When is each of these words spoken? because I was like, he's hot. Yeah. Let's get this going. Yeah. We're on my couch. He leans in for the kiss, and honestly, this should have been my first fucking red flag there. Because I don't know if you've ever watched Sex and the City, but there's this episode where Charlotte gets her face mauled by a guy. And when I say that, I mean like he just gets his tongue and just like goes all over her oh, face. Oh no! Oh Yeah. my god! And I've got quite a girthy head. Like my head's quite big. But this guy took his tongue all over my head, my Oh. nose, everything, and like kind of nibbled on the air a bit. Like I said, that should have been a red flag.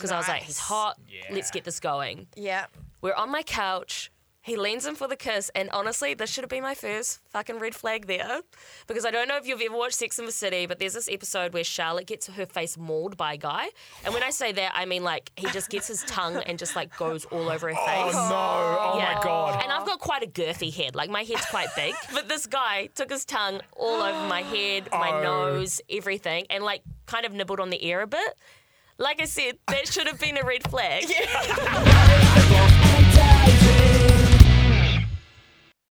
because 0.00 0.12
I 0.12 0.18
was 0.18 0.28
like, 0.28 0.42
he's 0.42 0.58
hot. 0.58 0.98
Yeah. 1.08 1.34
Let's 1.34 1.50
get 1.50 1.64
this 1.64 1.80
going. 1.80 2.26
Yeah. 2.36 2.66
We're 3.02 3.14
on 3.14 3.30
my 3.30 3.42
couch. 3.42 4.10
He 4.42 4.56
leans 4.56 4.86
in 4.86 4.94
for 4.94 5.06
the 5.06 5.16
kiss, 5.16 5.50
and 5.54 5.68
honestly, 5.68 6.14
this 6.14 6.30
should 6.30 6.44
have 6.44 6.48
been 6.48 6.62
my 6.62 6.74
first 6.74 7.20
fucking 7.28 7.58
red 7.58 7.74
flag 7.74 8.06
there. 8.06 8.40
Because 8.86 9.04
I 9.04 9.10
don't 9.10 9.28
know 9.28 9.36
if 9.36 9.46
you've 9.46 9.60
ever 9.60 9.76
watched 9.76 9.96
Sex 9.96 10.18
and 10.18 10.26
the 10.26 10.32
City, 10.32 10.64
but 10.64 10.78
there's 10.78 10.94
this 10.94 11.10
episode 11.10 11.52
where 11.52 11.62
Charlotte 11.62 12.06
gets 12.06 12.26
her 12.26 12.46
face 12.46 12.78
mauled 12.78 13.18
by 13.18 13.34
a 13.34 13.36
guy. 13.36 13.66
And 14.02 14.14
when 14.14 14.22
I 14.22 14.30
say 14.30 14.50
that, 14.52 14.72
I 14.74 14.86
mean 14.86 15.04
like 15.04 15.30
he 15.36 15.46
just 15.50 15.68
gets 15.68 15.88
his 15.88 16.02
tongue 16.04 16.36
and 16.38 16.58
just 16.58 16.74
like 16.74 16.96
goes 16.96 17.26
all 17.26 17.50
over 17.50 17.68
her 17.68 17.74
oh, 17.78 17.86
face. 17.86 18.14
Oh 18.16 18.28
no! 18.30 18.78
Oh 18.94 18.98
Yeah. 18.98 19.14
my 19.14 19.22
god! 19.22 19.62
And 19.62 19.70
I've 19.70 19.84
got 19.86 19.98
quite 20.00 20.22
a 20.22 20.26
girthy 20.26 20.72
head. 20.74 20.94
Like 20.94 21.10
my 21.10 21.22
head's 21.22 21.44
quite 21.44 21.68
big. 21.76 21.94
But 22.14 22.28
this 22.30 22.46
guy 22.46 22.88
took 22.94 23.10
his 23.10 23.26
tongue 23.26 23.60
all 23.76 24.00
over 24.00 24.26
my 24.26 24.40
head, 24.40 24.88
my 24.90 25.10
Oh. 25.20 25.22
nose, 25.22 25.82
everything, 25.90 26.46
and 26.48 26.64
like 26.64 26.80
kind 27.04 27.26
of 27.26 27.32
nibbled 27.34 27.60
on 27.60 27.68
the 27.68 27.82
air 27.82 28.00
a 28.00 28.06
bit. 28.06 28.34
Like 29.00 29.22
I 29.22 29.24
said, 29.24 29.56
that 29.68 29.88
should 29.88 30.06
have 30.06 30.20
been 30.20 30.36
a 30.36 30.44
red 30.44 30.62
flag. 30.68 31.04